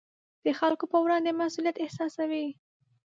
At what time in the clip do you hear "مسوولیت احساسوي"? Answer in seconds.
1.39-2.47